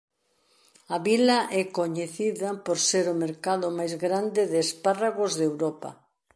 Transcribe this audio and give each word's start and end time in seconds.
A 0.95 0.97
vila 1.07 1.39
é 1.61 1.63
coñecida 1.77 2.49
por 2.65 2.77
ser 2.89 3.05
o 3.13 3.19
mercado 3.25 3.67
máis 3.77 3.93
grande 4.05 4.41
de 4.51 4.59
espárragos 4.67 5.31
de 5.39 5.45
Europa. 5.51 5.89